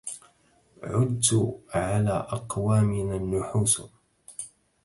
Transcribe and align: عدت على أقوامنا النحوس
عدت 0.83 1.61
على 1.69 2.09
أقوامنا 2.11 3.15
النحوس 3.15 3.81